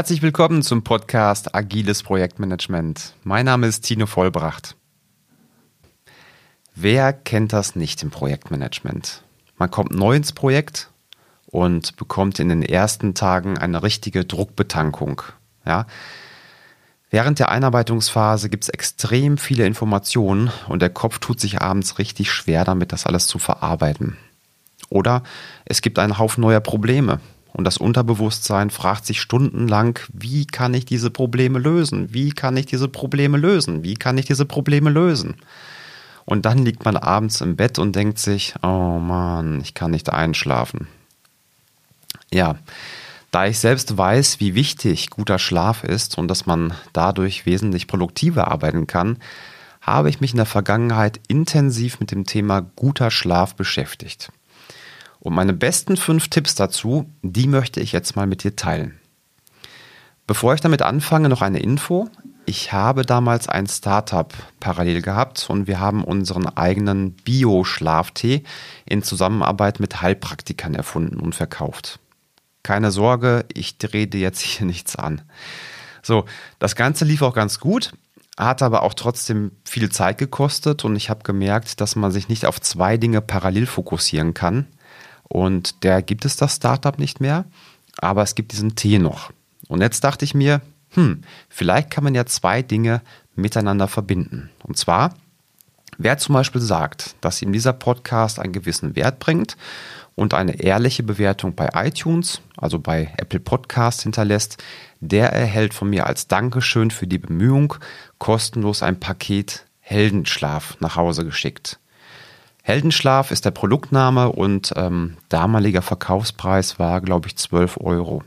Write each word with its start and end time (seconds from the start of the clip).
Herzlich 0.00 0.22
willkommen 0.22 0.62
zum 0.62 0.82
Podcast 0.82 1.54
Agiles 1.54 2.02
Projektmanagement. 2.02 3.12
Mein 3.22 3.44
Name 3.44 3.66
ist 3.66 3.82
Tino 3.82 4.06
Vollbracht. 4.06 4.74
Wer 6.74 7.12
kennt 7.12 7.52
das 7.52 7.76
nicht 7.76 8.02
im 8.02 8.08
Projektmanagement? 8.08 9.22
Man 9.58 9.70
kommt 9.70 9.92
neu 9.92 10.16
ins 10.16 10.32
Projekt 10.32 10.88
und 11.44 11.96
bekommt 11.96 12.38
in 12.38 12.48
den 12.48 12.62
ersten 12.62 13.12
Tagen 13.12 13.58
eine 13.58 13.82
richtige 13.82 14.24
Druckbetankung. 14.24 15.20
Ja? 15.66 15.86
Während 17.10 17.38
der 17.38 17.50
Einarbeitungsphase 17.50 18.48
gibt 18.48 18.64
es 18.64 18.70
extrem 18.70 19.36
viele 19.36 19.66
Informationen 19.66 20.50
und 20.68 20.80
der 20.80 20.88
Kopf 20.88 21.18
tut 21.18 21.40
sich 21.40 21.60
abends 21.60 21.98
richtig 21.98 22.32
schwer 22.32 22.64
damit, 22.64 22.92
das 22.92 23.04
alles 23.04 23.26
zu 23.26 23.38
verarbeiten. 23.38 24.16
Oder 24.88 25.24
es 25.66 25.82
gibt 25.82 25.98
einen 25.98 26.16
Haufen 26.16 26.40
neuer 26.40 26.60
Probleme 26.60 27.20
und 27.52 27.64
das 27.64 27.78
Unterbewusstsein 27.78 28.70
fragt 28.70 29.06
sich 29.06 29.20
stundenlang, 29.20 29.98
wie 30.12 30.46
kann 30.46 30.74
ich 30.74 30.84
diese 30.84 31.10
Probleme 31.10 31.58
lösen? 31.58 32.12
Wie 32.12 32.30
kann 32.30 32.56
ich 32.56 32.66
diese 32.66 32.88
Probleme 32.88 33.38
lösen? 33.38 33.82
Wie 33.82 33.94
kann 33.94 34.18
ich 34.18 34.26
diese 34.26 34.44
Probleme 34.44 34.90
lösen? 34.90 35.34
Und 36.24 36.46
dann 36.46 36.58
liegt 36.58 36.84
man 36.84 36.96
abends 36.96 37.40
im 37.40 37.56
Bett 37.56 37.78
und 37.78 37.96
denkt 37.96 38.18
sich, 38.18 38.54
oh 38.62 38.98
Mann, 38.98 39.60
ich 39.60 39.74
kann 39.74 39.90
nicht 39.90 40.10
einschlafen. 40.10 40.86
Ja, 42.32 42.56
da 43.30 43.46
ich 43.46 43.58
selbst 43.58 43.96
weiß, 43.96 44.40
wie 44.40 44.54
wichtig 44.54 45.10
guter 45.10 45.38
Schlaf 45.38 45.84
ist 45.84 46.18
und 46.18 46.28
dass 46.28 46.46
man 46.46 46.74
dadurch 46.92 47.46
wesentlich 47.46 47.86
produktiver 47.86 48.48
arbeiten 48.48 48.86
kann, 48.86 49.18
habe 49.80 50.10
ich 50.10 50.20
mich 50.20 50.32
in 50.32 50.36
der 50.36 50.46
Vergangenheit 50.46 51.20
intensiv 51.28 52.00
mit 52.00 52.10
dem 52.10 52.26
Thema 52.26 52.60
guter 52.60 53.10
Schlaf 53.10 53.54
beschäftigt. 53.54 54.30
Und 55.20 55.34
meine 55.34 55.52
besten 55.52 55.96
fünf 55.96 56.28
Tipps 56.28 56.54
dazu, 56.54 57.10
die 57.22 57.46
möchte 57.46 57.80
ich 57.80 57.92
jetzt 57.92 58.16
mal 58.16 58.26
mit 58.26 58.42
dir 58.42 58.56
teilen. 58.56 58.98
Bevor 60.26 60.54
ich 60.54 60.60
damit 60.60 60.82
anfange, 60.82 61.28
noch 61.28 61.42
eine 61.42 61.60
Info. 61.60 62.08
Ich 62.46 62.72
habe 62.72 63.04
damals 63.04 63.48
ein 63.48 63.66
Startup 63.66 64.32
parallel 64.60 65.02
gehabt 65.02 65.48
und 65.50 65.66
wir 65.66 65.78
haben 65.78 66.02
unseren 66.02 66.46
eigenen 66.46 67.12
Bio-Schlaftee 67.12 68.44
in 68.86 69.02
Zusammenarbeit 69.02 69.78
mit 69.78 70.00
Heilpraktikern 70.00 70.74
erfunden 70.74 71.20
und 71.20 71.34
verkauft. 71.34 71.98
Keine 72.62 72.90
Sorge, 72.90 73.44
ich 73.52 73.78
drehe 73.78 74.06
dir 74.06 74.20
jetzt 74.20 74.40
hier 74.40 74.66
nichts 74.68 74.96
an. 74.96 75.22
So, 76.02 76.24
das 76.58 76.76
Ganze 76.76 77.04
lief 77.04 77.22
auch 77.22 77.34
ganz 77.34 77.60
gut, 77.60 77.92
hat 78.38 78.62
aber 78.62 78.82
auch 78.82 78.94
trotzdem 78.94 79.52
viel 79.64 79.90
Zeit 79.90 80.16
gekostet 80.16 80.84
und 80.84 80.96
ich 80.96 81.10
habe 81.10 81.24
gemerkt, 81.24 81.80
dass 81.80 81.94
man 81.94 82.10
sich 82.10 82.28
nicht 82.28 82.46
auf 82.46 82.60
zwei 82.60 82.96
Dinge 82.96 83.20
parallel 83.20 83.66
fokussieren 83.66 84.32
kann. 84.32 84.66
Und 85.32 85.84
der 85.84 86.02
gibt 86.02 86.24
es 86.24 86.36
das 86.36 86.56
Startup 86.56 86.98
nicht 86.98 87.20
mehr, 87.20 87.44
aber 87.98 88.22
es 88.22 88.34
gibt 88.34 88.52
diesen 88.52 88.74
Tee 88.74 88.98
noch. 88.98 89.30
Und 89.68 89.80
jetzt 89.80 90.02
dachte 90.02 90.24
ich 90.24 90.34
mir, 90.34 90.60
hm, 90.90 91.22
vielleicht 91.48 91.90
kann 91.90 92.02
man 92.02 92.16
ja 92.16 92.26
zwei 92.26 92.62
Dinge 92.62 93.00
miteinander 93.36 93.86
verbinden. 93.86 94.50
Und 94.64 94.76
zwar, 94.76 95.14
wer 95.98 96.18
zum 96.18 96.34
Beispiel 96.34 96.60
sagt, 96.60 97.14
dass 97.20 97.42
ihm 97.42 97.52
dieser 97.52 97.72
Podcast 97.72 98.40
einen 98.40 98.52
gewissen 98.52 98.96
Wert 98.96 99.20
bringt 99.20 99.56
und 100.16 100.34
eine 100.34 100.60
ehrliche 100.60 101.04
Bewertung 101.04 101.54
bei 101.54 101.70
iTunes, 101.74 102.40
also 102.56 102.80
bei 102.80 103.14
Apple 103.16 103.38
Podcast 103.38 104.02
hinterlässt, 104.02 104.58
der 104.98 105.32
erhält 105.32 105.74
von 105.74 105.88
mir 105.88 106.06
als 106.06 106.26
Dankeschön 106.26 106.90
für 106.90 107.06
die 107.06 107.18
Bemühung 107.18 107.74
kostenlos 108.18 108.82
ein 108.82 108.98
Paket 108.98 109.64
Heldenschlaf 109.78 110.76
nach 110.80 110.96
Hause 110.96 111.24
geschickt. 111.24 111.78
Heldenschlaf 112.62 113.30
ist 113.30 113.44
der 113.44 113.50
Produktname 113.50 114.30
und 114.30 114.72
ähm, 114.76 115.16
damaliger 115.28 115.82
Verkaufspreis 115.82 116.78
war, 116.78 117.00
glaube 117.00 117.28
ich, 117.28 117.36
12 117.36 117.78
Euro. 117.80 118.22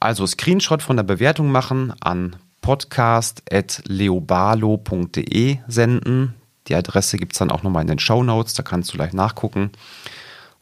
Also 0.00 0.26
Screenshot 0.26 0.82
von 0.82 0.96
der 0.96 1.04
Bewertung 1.04 1.50
machen 1.50 1.94
an 2.00 2.36
podcast.leobalo.de 2.60 5.58
senden. 5.68 6.34
Die 6.68 6.74
Adresse 6.74 7.16
gibt 7.16 7.32
es 7.32 7.38
dann 7.38 7.50
auch 7.50 7.62
nochmal 7.62 7.80
in 7.82 7.88
den 7.88 7.98
Show 7.98 8.22
Notes, 8.22 8.54
da 8.54 8.62
kannst 8.62 8.92
du 8.92 8.96
gleich 8.96 9.12
nachgucken. 9.12 9.70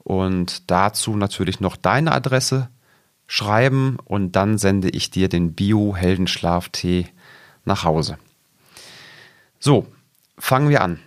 Und 0.02 0.70
dazu 0.70 1.16
natürlich 1.16 1.60
noch 1.60 1.76
deine 1.76 2.12
Adresse 2.12 2.68
schreiben 3.26 3.96
und 4.04 4.32
dann 4.32 4.58
sende 4.58 4.90
ich 4.90 5.10
dir 5.10 5.30
den 5.30 5.54
Bio-Heldenschlaf-Tee 5.54 7.06
nach 7.64 7.84
Hause. 7.84 8.18
So, 9.58 9.86
fangen 10.38 10.68
wir 10.68 10.82
an. 10.82 11.00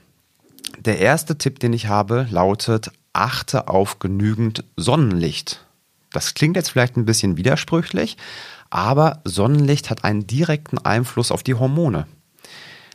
Der 0.78 1.00
erste 1.00 1.38
Tipp, 1.38 1.60
den 1.60 1.74
ich 1.74 1.88
habe, 1.88 2.28
lautet, 2.30 2.92
achte 3.14 3.68
auf 3.68 4.00
genügend 4.00 4.64
Sonnenlicht. 4.76 5.66
Das 6.12 6.34
klingt 6.34 6.56
jetzt 6.56 6.70
vielleicht 6.70 6.98
ein 6.98 7.06
bisschen 7.06 7.38
widersprüchlich, 7.38 8.18
aber 8.70 9.22
Sonnenlicht 9.24 9.90
hat 9.90 10.04
einen 10.04 10.28
direkten 10.28 10.78
Einfluss 10.78 11.32
auf 11.32 11.44
die 11.44 11.56
Hormone. 11.56 12.08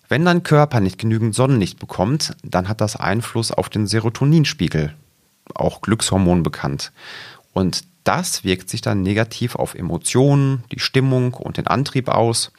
Wenn 0.08 0.24
dein 0.24 0.42
Körper 0.42 0.80
nicht 0.80 0.98
genügend 0.98 1.34
Sonnenlicht 1.34 1.78
bekommt, 1.78 2.36
dann 2.42 2.68
hat 2.68 2.80
das 2.80 2.96
Einfluss 2.96 3.50
auf 3.50 3.68
den 3.68 3.86
Serotoninspiegel, 3.86 4.94
auch 5.54 5.80
Glückshormon 5.80 6.42
bekannt. 6.42 6.92
Und 7.52 7.84
das 8.04 8.44
wirkt 8.44 8.68
sich 8.68 8.80
dann 8.80 9.02
negativ 9.02 9.54
auf 9.54 9.74
Emotionen, 9.74 10.64
die 10.72 10.80
Stimmung 10.80 11.34
und 11.34 11.56
den 11.56 11.66
Antrieb 11.66 12.08
aus. 12.08 12.52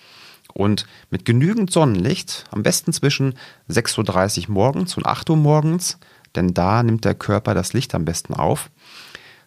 Und 0.54 0.86
mit 1.10 1.26
genügend 1.26 1.72
Sonnenlicht, 1.72 2.46
am 2.52 2.64
besten 2.64 2.94
zwischen 2.94 3.34
6.30 3.70 4.48
Uhr 4.48 4.54
morgens 4.54 4.98
und 4.98 5.06
8 5.06 5.30
Uhr 5.32 5.38
morgens, 5.38 5.98
denn 6.36 6.54
da 6.54 6.84
nimmt 6.84 7.06
der 7.06 7.16
Körper 7.16 7.54
das 7.54 7.74
Licht 7.74 7.96
am 7.96 8.06
besten 8.06 8.34
auf, 8.34 8.70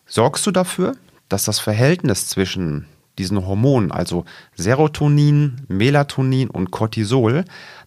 sorgst 0.07 0.47
du 0.47 0.51
dafür, 0.51 0.97
dass 1.29 1.45
das 1.45 1.59
Verhältnis 1.59 2.29
zwischen 2.29 2.87
diesen 3.19 3.47
Hormonen, 3.47 3.93
also 3.93 4.25
Serotonin, 4.55 5.63
Melatonin 5.69 6.51
und 6.51 6.71
Cortisol, 6.71 7.45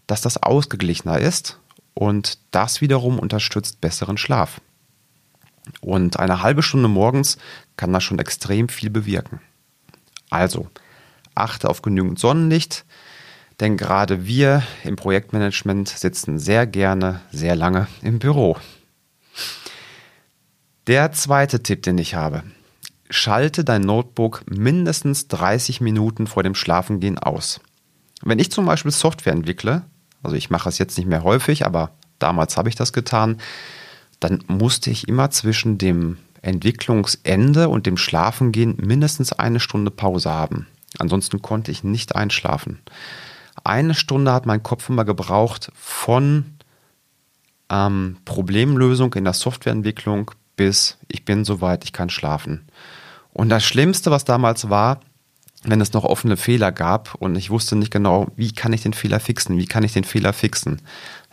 dass 0.07 0.21
das 0.21 0.41
ausgeglichener 0.41 1.19
ist 1.19 1.59
und 1.93 2.39
das 2.51 2.81
wiederum 2.81 3.19
unterstützt 3.19 3.79
besseren 3.81 4.17
Schlaf. 4.17 4.61
Und 5.81 6.19
eine 6.19 6.41
halbe 6.41 6.63
Stunde 6.63 6.87
morgens 6.89 7.37
kann 7.77 7.93
das 7.93 8.03
schon 8.03 8.19
extrem 8.19 8.69
viel 8.69 8.89
bewirken. 8.89 9.39
Also, 10.29 10.67
achte 11.35 11.69
auf 11.69 11.81
genügend 11.81 12.19
Sonnenlicht, 12.19 12.85
denn 13.59 13.77
gerade 13.77 14.25
wir 14.25 14.63
im 14.83 14.95
Projektmanagement 14.95 15.89
sitzen 15.89 16.39
sehr 16.39 16.65
gerne, 16.65 17.21
sehr 17.31 17.55
lange 17.55 17.87
im 18.01 18.19
Büro. 18.19 18.57
Der 20.87 21.11
zweite 21.11 21.61
Tipp, 21.61 21.83
den 21.83 21.97
ich 21.97 22.15
habe. 22.15 22.43
Schalte 23.09 23.63
dein 23.63 23.81
Notebook 23.81 24.43
mindestens 24.49 25.27
30 25.27 25.81
Minuten 25.81 26.27
vor 26.27 26.43
dem 26.43 26.55
Schlafengehen 26.55 27.17
aus. 27.17 27.59
Wenn 28.21 28.39
ich 28.39 28.51
zum 28.51 28.65
Beispiel 28.65 28.91
Software 28.91 29.33
entwickle, 29.33 29.83
also 30.23 30.35
ich 30.35 30.49
mache 30.49 30.69
es 30.69 30.77
jetzt 30.77 30.97
nicht 30.97 31.07
mehr 31.07 31.23
häufig, 31.23 31.65
aber 31.65 31.91
damals 32.19 32.57
habe 32.57 32.69
ich 32.69 32.75
das 32.75 32.93
getan, 32.93 33.37
dann 34.19 34.43
musste 34.47 34.89
ich 34.89 35.07
immer 35.07 35.31
zwischen 35.31 35.77
dem 35.77 36.17
Entwicklungsende 36.41 37.69
und 37.69 37.85
dem 37.85 37.97
Schlafengehen 37.97 38.75
mindestens 38.77 39.33
eine 39.33 39.59
Stunde 39.59 39.91
Pause 39.91 40.29
haben. 40.29 40.67
Ansonsten 40.97 41.41
konnte 41.41 41.71
ich 41.71 41.83
nicht 41.83 42.15
einschlafen. 42.15 42.79
Eine 43.63 43.93
Stunde 43.93 44.33
hat 44.33 44.45
mein 44.45 44.63
Kopf 44.63 44.89
immer 44.89 45.05
gebraucht 45.05 45.71
von 45.75 46.57
ähm, 47.69 48.17
Problemlösung 48.25 49.13
in 49.13 49.25
der 49.25 49.33
Softwareentwicklung 49.33 50.31
bis 50.59 50.97
ich 51.07 51.23
bin 51.23 51.45
soweit, 51.45 51.85
ich 51.85 51.93
kann 51.93 52.09
schlafen. 52.09 52.67
Und 53.31 53.47
das 53.47 53.63
Schlimmste, 53.63 54.11
was 54.11 54.25
damals 54.25 54.69
war, 54.69 54.99
wenn 55.63 55.79
es 55.79 55.93
noch 55.93 56.03
offene 56.03 56.35
Fehler 56.35 56.73
gab 56.73 57.15
und 57.15 57.37
ich 57.37 57.49
wusste 57.49 57.77
nicht 57.77 57.91
genau, 57.91 58.27
wie 58.35 58.51
kann 58.51 58.73
ich 58.73 58.81
den 58.81 58.91
Fehler 58.91 59.21
fixen, 59.21 59.57
wie 59.57 59.67
kann 59.67 59.85
ich 59.85 59.93
den 59.93 60.03
Fehler 60.03 60.33
fixen, 60.33 60.81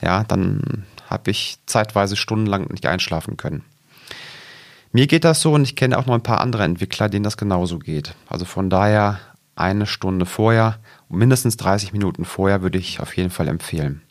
ja, 0.01 0.23
dann 0.23 0.85
habe 1.11 1.33
ich 1.33 1.59
zeitweise 1.67 2.15
stundenlang 2.15 2.69
nicht 2.71 2.87
einschlafen 2.87 3.37
können. 3.37 3.65
Mir 4.93 5.09
geht 5.09 5.25
das 5.25 5.41
so 5.41 5.55
und 5.55 5.65
ich 5.65 5.75
kenne 5.75 5.99
auch 5.99 6.07
noch 6.07 6.15
ein 6.15 6.23
paar 6.23 6.41
andere 6.41 6.63
Entwickler, 6.63 7.09
denen 7.09 7.25
das 7.25 7.37
genauso 7.37 7.81
geht. 7.81 8.15
Also 8.29 8.45
von 8.45 8.71
daher 8.71 9.19
eine 9.57 9.87
Stunde 9.87 10.27
vorher, 10.27 10.79
mindestens 11.09 11.57
30 11.57 11.93
Minuten 11.93 12.25
vorher 12.25 12.63
würde 12.63 12.79
ich 12.79 13.01
auf 13.01 13.17
jeden 13.17 13.31
Fall 13.31 13.49
empfehlen. 13.49 14.03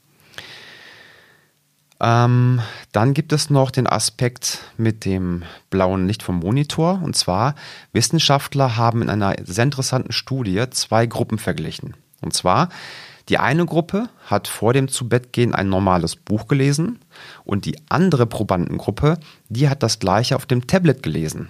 Ähm, 2.01 2.59
dann 2.91 3.13
gibt 3.13 3.31
es 3.31 3.49
noch 3.49 3.71
den 3.71 3.87
Aspekt 3.87 4.59
mit 4.77 5.05
dem 5.05 5.43
blauen 5.69 6.07
Licht 6.07 6.23
vom 6.23 6.39
Monitor. 6.39 7.01
Und 7.01 7.15
zwar, 7.15 7.55
Wissenschaftler 7.93 8.75
haben 8.75 9.01
in 9.01 9.09
einer 9.09 9.35
sehr 9.43 9.63
interessanten 9.63 10.11
Studie 10.11 10.65
zwei 10.71 11.05
Gruppen 11.05 11.37
verglichen. 11.37 11.95
Und 12.21 12.33
zwar, 12.33 12.69
die 13.29 13.37
eine 13.37 13.65
Gruppe 13.65 14.09
hat 14.25 14.47
vor 14.47 14.73
dem 14.73 14.87
Zubettgehen 14.87 15.55
ein 15.55 15.69
normales 15.69 16.15
Buch 16.15 16.47
gelesen 16.47 16.99
und 17.43 17.65
die 17.65 17.77
andere 17.89 18.25
Probandengruppe, 18.25 19.17
die 19.49 19.69
hat 19.69 19.81
das 19.81 19.99
gleiche 19.99 20.35
auf 20.35 20.45
dem 20.45 20.67
Tablet 20.67 21.01
gelesen. 21.01 21.49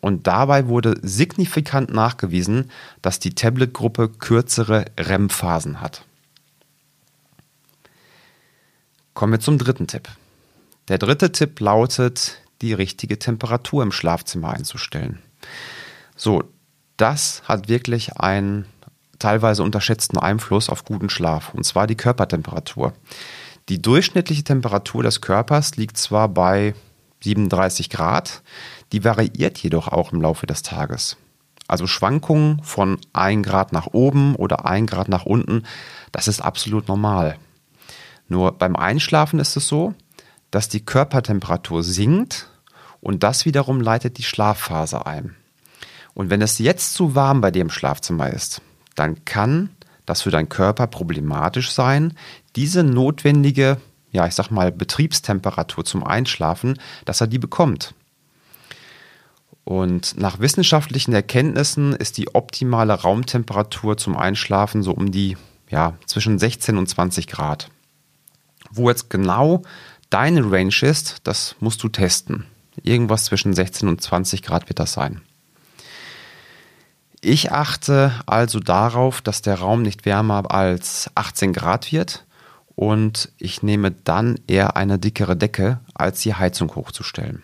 Und 0.00 0.26
dabei 0.26 0.68
wurde 0.68 0.98
signifikant 1.02 1.92
nachgewiesen, 1.92 2.70
dass 3.02 3.18
die 3.18 3.34
Tablet-Gruppe 3.34 4.08
kürzere 4.08 4.84
REM-Phasen 4.98 5.80
hat. 5.80 6.04
Kommen 9.14 9.32
wir 9.32 9.40
zum 9.40 9.58
dritten 9.58 9.86
Tipp. 9.86 10.08
Der 10.88 10.98
dritte 10.98 11.32
Tipp 11.32 11.58
lautet, 11.60 12.42
die 12.62 12.72
richtige 12.72 13.18
Temperatur 13.18 13.82
im 13.82 13.92
Schlafzimmer 13.92 14.50
einzustellen. 14.50 15.20
So, 16.16 16.44
das 16.96 17.42
hat 17.46 17.68
wirklich 17.68 18.16
einen 18.16 18.66
teilweise 19.18 19.62
unterschätzten 19.62 20.18
Einfluss 20.18 20.68
auf 20.68 20.84
guten 20.84 21.10
Schlaf, 21.10 21.54
und 21.54 21.64
zwar 21.64 21.86
die 21.86 21.96
Körpertemperatur. 21.96 22.92
Die 23.68 23.82
durchschnittliche 23.82 24.44
Temperatur 24.44 25.02
des 25.02 25.20
Körpers 25.20 25.76
liegt 25.76 25.96
zwar 25.96 26.28
bei 26.28 26.74
37 27.22 27.90
Grad, 27.90 28.42
die 28.92 29.04
variiert 29.04 29.58
jedoch 29.58 29.88
auch 29.88 30.12
im 30.12 30.20
Laufe 30.20 30.46
des 30.46 30.62
Tages. 30.62 31.16
Also 31.68 31.86
Schwankungen 31.86 32.62
von 32.62 32.98
1 33.12 33.44
Grad 33.46 33.72
nach 33.72 33.88
oben 33.88 34.36
oder 34.36 34.66
1 34.66 34.90
Grad 34.90 35.08
nach 35.08 35.26
unten, 35.26 35.64
das 36.12 36.28
ist 36.28 36.40
absolut 36.40 36.88
normal. 36.88 37.36
Nur 38.28 38.52
beim 38.52 38.76
Einschlafen 38.76 39.40
ist 39.40 39.56
es 39.56 39.66
so, 39.66 39.94
dass 40.50 40.68
die 40.68 40.84
Körpertemperatur 40.84 41.82
sinkt 41.82 42.48
und 43.00 43.22
das 43.22 43.44
wiederum 43.44 43.80
leitet 43.80 44.18
die 44.18 44.22
Schlafphase 44.22 45.06
ein. 45.06 45.34
Und 46.14 46.30
wenn 46.30 46.40
es 46.40 46.58
jetzt 46.58 46.94
zu 46.94 47.14
warm 47.14 47.40
bei 47.40 47.50
dir 47.50 47.62
im 47.62 47.70
Schlafzimmer 47.70 48.32
ist, 48.32 48.62
dann 48.94 49.24
kann 49.24 49.70
das 50.06 50.22
für 50.22 50.30
deinen 50.30 50.48
Körper 50.48 50.86
problematisch 50.86 51.72
sein, 51.72 52.14
diese 52.54 52.84
notwendige, 52.84 53.78
ja, 54.16 54.26
ich 54.26 54.34
sag 54.34 54.50
mal, 54.50 54.72
Betriebstemperatur 54.72 55.84
zum 55.84 56.02
Einschlafen, 56.02 56.80
dass 57.04 57.20
er 57.20 57.26
die 57.26 57.38
bekommt. 57.38 57.94
Und 59.64 60.18
nach 60.18 60.38
wissenschaftlichen 60.38 61.12
Erkenntnissen 61.12 61.92
ist 61.92 62.16
die 62.16 62.34
optimale 62.34 62.94
Raumtemperatur 62.94 63.98
zum 63.98 64.16
Einschlafen 64.16 64.82
so 64.82 64.92
um 64.92 65.12
die, 65.12 65.36
ja, 65.68 65.94
zwischen 66.06 66.38
16 66.38 66.78
und 66.78 66.88
20 66.88 67.26
Grad. 67.26 67.68
Wo 68.70 68.88
jetzt 68.88 69.10
genau 69.10 69.62
deine 70.08 70.50
Range 70.50 70.74
ist, 70.80 71.16
das 71.24 71.56
musst 71.60 71.82
du 71.82 71.88
testen. 71.88 72.46
Irgendwas 72.82 73.24
zwischen 73.24 73.52
16 73.52 73.88
und 73.88 74.00
20 74.00 74.42
Grad 74.42 74.68
wird 74.68 74.78
das 74.78 74.92
sein. 74.92 75.20
Ich 77.20 77.52
achte 77.52 78.12
also 78.24 78.60
darauf, 78.60 79.20
dass 79.20 79.42
der 79.42 79.58
Raum 79.58 79.82
nicht 79.82 80.04
wärmer 80.04 80.50
als 80.50 81.10
18 81.16 81.52
Grad 81.52 81.90
wird 81.92 82.25
und 82.76 83.32
ich 83.38 83.62
nehme 83.62 83.90
dann 83.90 84.38
eher 84.46 84.76
eine 84.76 84.98
dickere 84.98 85.36
Decke, 85.36 85.80
als 85.94 86.20
die 86.20 86.34
Heizung 86.34 86.74
hochzustellen. 86.76 87.42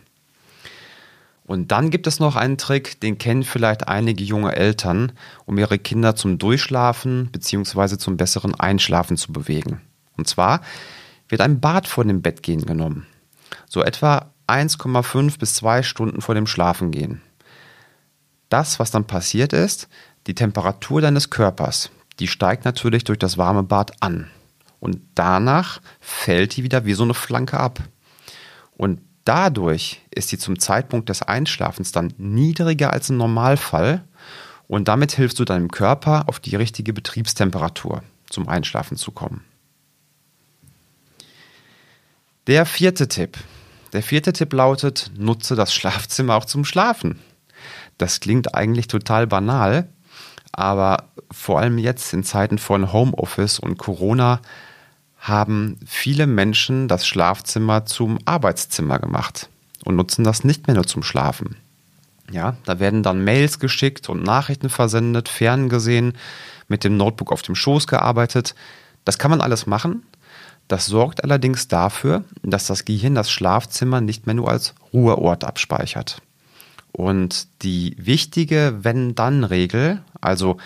Und 1.44 1.72
dann 1.72 1.90
gibt 1.90 2.06
es 2.06 2.20
noch 2.20 2.36
einen 2.36 2.58
Trick, 2.58 3.00
den 3.00 3.18
kennen 3.18 3.42
vielleicht 3.42 3.88
einige 3.88 4.22
junge 4.22 4.54
Eltern, 4.54 5.12
um 5.44 5.58
ihre 5.58 5.78
Kinder 5.78 6.14
zum 6.14 6.38
Durchschlafen 6.38 7.30
bzw. 7.32 7.98
zum 7.98 8.16
besseren 8.16 8.54
Einschlafen 8.54 9.16
zu 9.16 9.32
bewegen. 9.32 9.80
Und 10.16 10.28
zwar 10.28 10.60
wird 11.28 11.40
ein 11.40 11.60
Bad 11.60 11.88
vor 11.88 12.04
dem 12.04 12.22
Bettgehen 12.22 12.64
genommen. 12.64 13.06
So 13.68 13.82
etwa 13.82 14.30
1,5 14.46 15.38
bis 15.38 15.54
2 15.56 15.82
Stunden 15.82 16.20
vor 16.20 16.34
dem 16.34 16.46
Schlafengehen. 16.46 17.22
Das, 18.50 18.78
was 18.78 18.90
dann 18.90 19.06
passiert 19.06 19.52
ist, 19.54 19.88
die 20.26 20.34
Temperatur 20.34 21.00
deines 21.00 21.30
Körpers, 21.30 21.90
die 22.18 22.28
steigt 22.28 22.66
natürlich 22.66 23.04
durch 23.04 23.18
das 23.18 23.38
warme 23.38 23.62
Bad 23.62 23.92
an. 24.00 24.30
Und 24.82 25.00
danach 25.14 25.80
fällt 26.00 26.56
die 26.56 26.64
wieder 26.64 26.84
wie 26.84 26.94
so 26.94 27.04
eine 27.04 27.14
Flanke 27.14 27.60
ab. 27.60 27.78
Und 28.76 29.00
dadurch 29.24 30.00
ist 30.10 30.30
sie 30.30 30.38
zum 30.38 30.58
Zeitpunkt 30.58 31.08
des 31.08 31.22
Einschlafens 31.22 31.92
dann 31.92 32.12
niedriger 32.18 32.92
als 32.92 33.08
im 33.08 33.16
Normalfall. 33.16 34.02
Und 34.66 34.88
damit 34.88 35.12
hilfst 35.12 35.38
du 35.38 35.44
deinem 35.44 35.70
Körper 35.70 36.24
auf 36.26 36.40
die 36.40 36.56
richtige 36.56 36.92
Betriebstemperatur 36.92 38.02
zum 38.28 38.48
Einschlafen 38.48 38.96
zu 38.96 39.12
kommen. 39.12 39.44
Der 42.48 42.66
vierte 42.66 43.06
Tipp. 43.06 43.38
Der 43.92 44.02
vierte 44.02 44.32
Tipp 44.32 44.52
lautet, 44.52 45.12
nutze 45.16 45.54
das 45.54 45.72
Schlafzimmer 45.72 46.34
auch 46.34 46.44
zum 46.44 46.64
Schlafen. 46.64 47.20
Das 47.98 48.18
klingt 48.18 48.56
eigentlich 48.56 48.88
total 48.88 49.28
banal, 49.28 49.88
aber 50.50 51.12
vor 51.30 51.60
allem 51.60 51.78
jetzt 51.78 52.12
in 52.12 52.24
Zeiten 52.24 52.58
von 52.58 52.92
Homeoffice 52.92 53.60
und 53.60 53.78
Corona 53.78 54.40
haben 55.22 55.78
viele 55.86 56.26
Menschen 56.26 56.88
das 56.88 57.06
Schlafzimmer 57.06 57.86
zum 57.86 58.18
Arbeitszimmer 58.24 58.98
gemacht 58.98 59.48
und 59.84 59.94
nutzen 59.94 60.24
das 60.24 60.42
nicht 60.42 60.66
mehr 60.66 60.74
nur 60.74 60.86
zum 60.86 61.04
Schlafen. 61.04 61.56
Ja, 62.32 62.56
da 62.64 62.80
werden 62.80 63.04
dann 63.04 63.22
Mails 63.22 63.60
geschickt 63.60 64.08
und 64.08 64.24
Nachrichten 64.24 64.68
versendet, 64.68 65.28
ferngesehen, 65.28 66.14
mit 66.66 66.82
dem 66.82 66.96
Notebook 66.96 67.30
auf 67.30 67.42
dem 67.42 67.54
Schoß 67.54 67.86
gearbeitet. 67.86 68.56
Das 69.04 69.18
kann 69.18 69.30
man 69.30 69.40
alles 69.40 69.66
machen. 69.66 70.02
Das 70.66 70.86
sorgt 70.86 71.22
allerdings 71.22 71.68
dafür, 71.68 72.24
dass 72.42 72.66
das 72.66 72.84
Gehirn 72.84 73.14
das 73.14 73.30
Schlafzimmer 73.30 74.00
nicht 74.00 74.26
mehr 74.26 74.34
nur 74.34 74.48
als 74.50 74.74
Ruheort 74.92 75.44
abspeichert. 75.44 76.20
Und 76.90 77.46
die 77.62 77.96
wichtige 77.98 78.78
Wenn-Dann-Regel, 78.80 80.02
also 80.20 80.56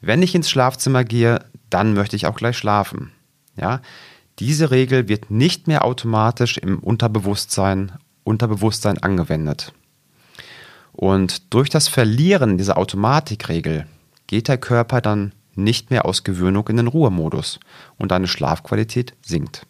wenn 0.00 0.22
ich 0.22 0.34
ins 0.34 0.48
Schlafzimmer 0.48 1.04
gehe, 1.04 1.44
dann 1.68 1.92
möchte 1.92 2.16
ich 2.16 2.26
auch 2.26 2.36
gleich 2.36 2.56
schlafen. 2.56 3.12
Ja, 3.60 3.80
diese 4.38 4.70
Regel 4.70 5.08
wird 5.08 5.30
nicht 5.30 5.66
mehr 5.66 5.84
automatisch 5.84 6.58
im 6.58 6.78
Unterbewusstsein, 6.78 7.92
Unterbewusstsein 8.24 8.98
angewendet. 8.98 9.72
Und 10.92 11.52
durch 11.54 11.70
das 11.70 11.88
Verlieren 11.88 12.58
dieser 12.58 12.78
Automatikregel 12.78 13.86
geht 14.26 14.48
der 14.48 14.58
Körper 14.58 15.00
dann 15.00 15.32
nicht 15.54 15.90
mehr 15.90 16.06
aus 16.06 16.24
Gewöhnung 16.24 16.68
in 16.68 16.76
den 16.76 16.86
Ruhemodus 16.86 17.58
und 17.96 18.12
deine 18.12 18.28
Schlafqualität 18.28 19.14
sinkt. 19.22 19.66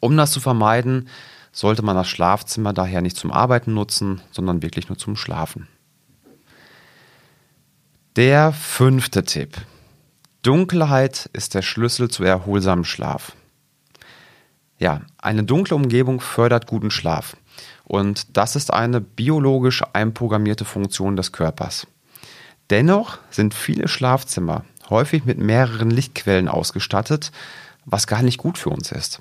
Um 0.00 0.16
das 0.16 0.32
zu 0.32 0.40
vermeiden, 0.40 1.08
sollte 1.52 1.82
man 1.82 1.96
das 1.96 2.08
Schlafzimmer 2.08 2.74
daher 2.74 3.00
nicht 3.00 3.16
zum 3.16 3.32
Arbeiten 3.32 3.72
nutzen, 3.72 4.20
sondern 4.30 4.62
wirklich 4.62 4.88
nur 4.88 4.98
zum 4.98 5.16
Schlafen. 5.16 5.68
Der 8.16 8.52
fünfte 8.52 9.24
Tipp. 9.24 9.56
Dunkelheit 10.46 11.28
ist 11.32 11.54
der 11.54 11.62
Schlüssel 11.62 12.08
zu 12.08 12.22
erholsamem 12.22 12.84
Schlaf. 12.84 13.32
Ja, 14.78 15.00
eine 15.18 15.42
dunkle 15.42 15.74
Umgebung 15.74 16.20
fördert 16.20 16.68
guten 16.68 16.92
Schlaf. 16.92 17.36
Und 17.82 18.36
das 18.36 18.54
ist 18.54 18.72
eine 18.72 19.00
biologisch 19.00 19.82
einprogrammierte 19.92 20.64
Funktion 20.64 21.16
des 21.16 21.32
Körpers. 21.32 21.88
Dennoch 22.70 23.18
sind 23.28 23.54
viele 23.54 23.88
Schlafzimmer 23.88 24.64
häufig 24.88 25.24
mit 25.24 25.38
mehreren 25.38 25.90
Lichtquellen 25.90 26.46
ausgestattet, 26.46 27.32
was 27.84 28.06
gar 28.06 28.22
nicht 28.22 28.38
gut 28.38 28.56
für 28.56 28.70
uns 28.70 28.92
ist. 28.92 29.20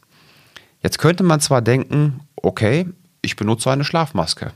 Jetzt 0.83 0.99
könnte 0.99 1.23
man 1.23 1.39
zwar 1.39 1.63
denken, 1.63 2.19
okay, 2.35 2.85
ich 3.23 3.35
benutze 3.35 3.71
eine 3.71 3.83
Schlafmaske. 3.83 4.51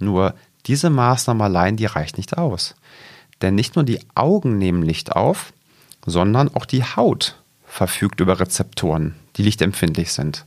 Nur 0.00 0.34
diese 0.66 0.90
Maßnahme 0.90 1.44
allein, 1.44 1.76
die 1.76 1.86
reicht 1.86 2.16
nicht 2.16 2.36
aus. 2.36 2.74
Denn 3.42 3.54
nicht 3.54 3.76
nur 3.76 3.84
die 3.84 4.00
Augen 4.16 4.58
nehmen 4.58 4.82
Licht 4.82 5.12
auf, 5.12 5.52
sondern 6.06 6.54
auch 6.54 6.66
die 6.66 6.84
Haut 6.84 7.36
verfügt 7.64 8.20
über 8.20 8.40
Rezeptoren, 8.40 9.14
die 9.36 9.42
lichtempfindlich 9.42 10.12
sind. 10.12 10.46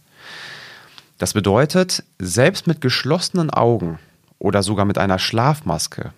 Das 1.18 1.34
bedeutet, 1.34 2.04
selbst 2.20 2.68
mit 2.68 2.82
geschlossenen 2.82 3.50
Augen 3.50 4.00
oder 4.40 4.64
sogar 4.64 4.86
mit 4.86 4.98
einer 4.98 5.20
Schlafmaske, 5.20 6.14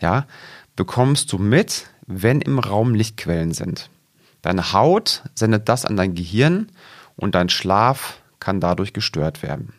ja, 0.00 0.26
bekommst 0.74 1.32
du 1.32 1.38
mit, 1.38 1.86
wenn 2.06 2.40
im 2.40 2.58
Raum 2.58 2.94
Lichtquellen 2.94 3.52
sind. 3.52 3.90
Deine 4.40 4.72
Haut 4.72 5.22
sendet 5.34 5.68
das 5.68 5.84
an 5.84 5.96
dein 5.96 6.14
Gehirn 6.14 6.68
und 7.16 7.34
dein 7.34 7.48
Schlaf 7.48 8.18
kann 8.40 8.60
dadurch 8.60 8.92
gestört 8.92 9.42
werden. 9.42 9.72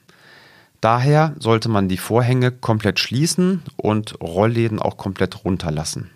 Daher 0.79 1.33
sollte 1.39 1.69
man 1.69 1.87
die 1.87 1.97
Vorhänge 1.97 2.51
komplett 2.51 2.99
schließen 2.99 3.63
und 3.77 4.19
Rollläden 4.21 4.79
auch 4.79 4.97
komplett 4.97 5.45
runterlassen. 5.45 6.09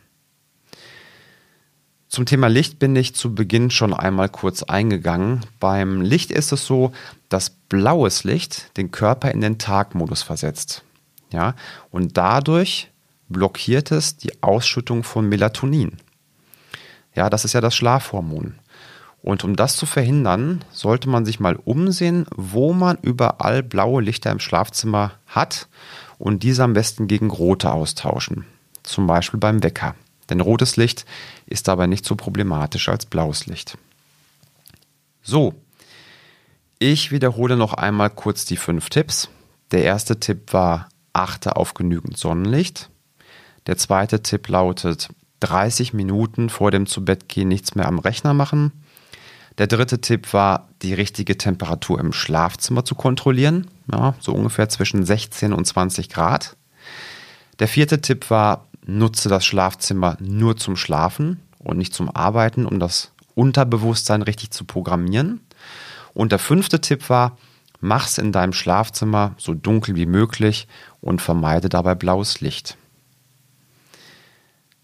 Zum 2.10 2.26
Thema 2.26 2.48
Licht 2.48 2.80
bin 2.80 2.96
ich 2.96 3.16
zu 3.16 3.36
Beginn 3.36 3.70
schon 3.70 3.94
einmal 3.94 4.30
kurz 4.30 4.64
eingegangen. 4.64 5.42
Beim 5.60 6.02
Licht 6.02 6.32
ist 6.32 6.54
es 6.54 6.66
so, 6.66 6.92
dass 7.28 7.50
blaues 7.50 8.24
Licht 8.24 8.78
den 8.78 8.92
Körper 8.92 9.32
in 9.32 9.42
den 9.42 9.58
Tagmodus 9.58 10.22
versetzt. 10.22 10.84
Ja, 11.32 11.56
und 11.92 12.16
dadurch 12.16 12.90
blockiert 13.28 13.92
es 13.92 14.16
die 14.16 14.42
Ausschüttung 14.42 15.04
von 15.04 15.28
Melatonin. 15.28 15.98
Ja, 17.14 17.30
das 17.30 17.44
ist 17.44 17.54
ja 17.54 17.60
das 17.62 17.76
Schlafhormon. 17.76 18.56
Und 19.22 19.44
um 19.44 19.58
das 19.58 19.76
zu 19.76 19.86
verhindern, 19.86 20.64
sollte 20.72 21.10
man 21.10 21.26
sich 21.26 21.42
mal 21.42 21.58
umsehen, 21.58 22.26
wo 22.34 22.72
man 22.72 22.98
überall 23.02 23.64
blaue 23.64 24.02
Lichter 24.02 24.32
im 24.32 24.40
Schlafzimmer 24.40 25.12
hat 25.26 25.68
und 26.18 26.44
diese 26.44 26.64
am 26.64 26.74
besten 26.74 27.08
gegen 27.08 27.30
rote 27.30 27.72
austauschen. 27.72 28.46
Zum 28.84 29.08
Beispiel 29.08 29.40
beim 29.40 29.64
Wecker. 29.64 29.96
Denn 30.30 30.42
rotes 30.42 30.78
Licht 30.78 31.06
ist 31.46 31.68
dabei 31.68 31.88
nicht 31.88 32.06
so 32.06 32.16
problematisch 32.16 32.90
als 32.90 33.06
blaues 33.06 33.46
Licht. 33.46 33.78
So, 35.22 35.54
ich 36.80 37.12
wiederhole 37.12 37.58
noch 37.58 37.74
einmal 37.74 38.10
kurz 38.10 38.46
die 38.46 38.58
fünf 38.58 38.90
Tipps. 38.90 39.30
Der 39.72 39.84
erste 39.84 40.20
Tipp 40.20 40.54
war, 40.54 40.90
achte 41.14 41.56
auf 41.56 41.74
genügend 41.74 42.18
Sonnenlicht. 42.18 42.90
Der 43.66 43.78
zweite 43.78 44.22
Tipp 44.22 44.48
lautet, 44.48 45.10
30 45.42 45.94
Minuten 45.94 46.50
vor 46.50 46.72
dem 46.72 46.86
Zubettgehen 46.86 47.48
nichts 47.48 47.76
mehr 47.76 47.88
am 47.88 48.00
Rechner 48.00 48.34
machen. 48.34 48.72
Der 49.58 49.68
dritte 49.68 50.02
Tipp 50.02 50.34
war, 50.34 50.70
die 50.84 50.94
richtige 50.94 51.38
Temperatur 51.38 52.00
im 52.00 52.14
Schlafzimmer 52.14 52.86
zu 52.86 52.96
kontrollieren, 52.96 53.68
ja, 53.92 54.14
so 54.20 54.34
ungefähr 54.34 54.70
zwischen 54.70 55.04
16 55.04 55.52
und 55.52 55.66
20 55.66 56.10
Grad. 56.10 56.56
Der 57.60 57.68
vierte 57.68 58.02
Tipp 58.02 58.30
war, 58.30 58.68
nutze 58.88 59.30
das 59.30 59.46
Schlafzimmer 59.46 60.18
nur 60.20 60.58
zum 60.58 60.76
Schlafen 60.76 61.42
und 61.60 61.78
nicht 61.78 61.94
zum 61.94 62.10
Arbeiten, 62.10 62.66
um 62.66 62.80
das 62.80 63.12
Unterbewusstsein 63.36 64.22
richtig 64.22 64.52
zu 64.52 64.66
programmieren. 64.66 65.42
Und 66.14 66.32
der 66.32 66.40
fünfte 66.40 66.82
Tipp 66.82 67.10
war, 67.10 67.38
mach's 67.80 68.18
in 68.18 68.32
deinem 68.32 68.54
Schlafzimmer 68.54 69.36
so 69.38 69.54
dunkel 69.54 69.96
wie 69.96 70.08
möglich 70.08 70.68
und 71.02 71.22
vermeide 71.22 71.70
dabei 71.70 71.94
blaues 71.94 72.42
Licht. 72.42 72.78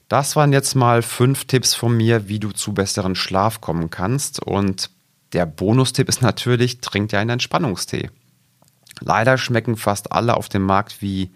Das 0.10 0.36
waren 0.36 0.53
jetzt 0.53 0.75
mal 0.75 1.01
fünf 1.01 1.45
Tipps 1.45 1.74
von 1.74 1.98
mir, 1.98 2.27
wie 2.27 2.38
du 2.38 2.51
zu 2.51 2.74
besseren 2.74 3.15
Schlaf 3.15 3.62
kommen 3.62 3.89
kannst. 3.89 4.39
Und 4.43 4.91
der 5.31 5.48
Bonustipp 5.48 6.07
ist 6.07 6.22
natürlich, 6.22 6.81
trink 6.81 7.10
dir 7.10 7.17
einen 7.17 7.31
Entspannungstee. 7.31 8.12
Leider 9.00 9.39
schmecken 9.39 9.75
fast 9.75 10.12
alle 10.12 10.38
auf 10.38 10.50
dem 10.50 10.62
Markt 10.62 11.01
wie, 11.01 11.31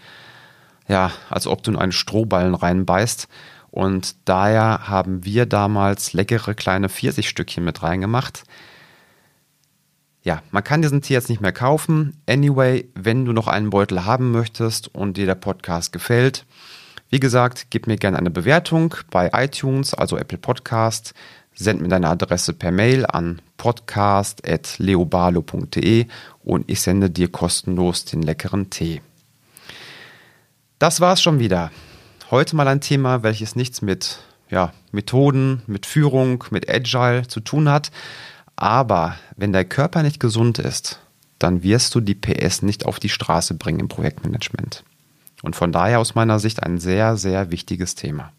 ja, 0.87 1.11
als 1.29 1.47
ob 1.47 1.63
du 1.63 1.71
in 1.71 1.77
einen 1.77 1.91
Strohballen 1.91 2.55
reinbeißt. 2.55 3.27
Und 3.69 4.15
daher 4.25 4.87
haben 4.87 5.25
wir 5.25 5.45
damals 5.45 6.13
leckere 6.13 6.55
kleine 6.55 6.89
Pfirsichstückchen 6.89 7.63
mit 7.63 7.83
reingemacht. 7.83 8.43
Ja, 10.23 10.41
man 10.51 10.63
kann 10.63 10.81
diesen 10.81 11.01
Tee 11.01 11.13
jetzt 11.13 11.29
nicht 11.29 11.41
mehr 11.41 11.53
kaufen. 11.53 12.21
Anyway, 12.27 12.89
wenn 12.95 13.25
du 13.25 13.33
noch 13.33 13.47
einen 13.47 13.69
Beutel 13.69 14.05
haben 14.05 14.31
möchtest 14.31 14.93
und 14.93 15.17
dir 15.17 15.25
der 15.25 15.35
Podcast 15.35 15.93
gefällt, 15.93 16.45
wie 17.09 17.21
gesagt, 17.21 17.67
gib 17.69 17.87
mir 17.87 17.95
gerne 17.95 18.17
eine 18.17 18.31
Bewertung 18.31 18.93
bei 19.09 19.31
iTunes, 19.33 19.93
also 19.93 20.17
Apple 20.17 20.37
Podcast. 20.37 21.13
Send 21.53 21.79
mir 21.81 21.87
deine 21.87 22.09
Adresse 22.09 22.51
per 22.53 22.71
Mail 22.71 23.05
an 23.05 23.41
podcast.leobalo.de 23.55 26.07
und 26.43 26.69
ich 26.69 26.81
sende 26.81 27.09
dir 27.09 27.31
kostenlos 27.31 28.03
den 28.03 28.21
leckeren 28.21 28.69
Tee. 28.69 29.01
Das 30.79 31.01
war's 31.01 31.21
schon 31.21 31.39
wieder. 31.39 31.71
Heute 32.29 32.55
mal 32.55 32.67
ein 32.67 32.81
Thema, 32.81 33.23
welches 33.23 33.55
nichts 33.55 33.81
mit 33.81 34.19
ja, 34.49 34.73
Methoden, 34.91 35.63
mit 35.65 35.87
Führung, 35.87 36.43
mit 36.51 36.69
Agile 36.69 37.27
zu 37.27 37.39
tun 37.39 37.67
hat. 37.67 37.91
Aber 38.55 39.15
wenn 39.35 39.53
der 39.53 39.65
Körper 39.65 40.03
nicht 40.03 40.19
gesund 40.19 40.59
ist, 40.59 40.99
dann 41.39 41.63
wirst 41.63 41.95
du 41.95 41.99
die 41.99 42.15
PS 42.15 42.61
nicht 42.61 42.85
auf 42.85 42.99
die 42.99 43.09
Straße 43.09 43.55
bringen 43.55 43.79
im 43.79 43.87
Projektmanagement. 43.87 44.83
Und 45.41 45.55
von 45.55 45.71
daher 45.71 45.99
aus 45.99 46.15
meiner 46.15 46.39
Sicht 46.39 46.61
ein 46.61 46.77
sehr, 46.79 47.17
sehr 47.17 47.49
wichtiges 47.49 47.95
Thema. 47.95 48.31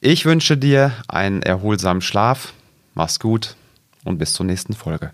Ich 0.00 0.24
wünsche 0.24 0.56
dir 0.56 0.92
einen 1.08 1.42
erholsamen 1.42 2.02
Schlaf, 2.02 2.52
mach's 2.94 3.20
gut 3.20 3.56
und 4.04 4.18
bis 4.18 4.32
zur 4.32 4.46
nächsten 4.46 4.74
Folge. 4.74 5.12